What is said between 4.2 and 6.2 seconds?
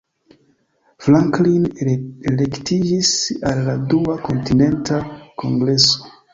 Kontinenta Kongreso.